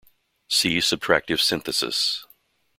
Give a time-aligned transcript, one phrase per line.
[0.49, 2.25] See subtractive synthesis.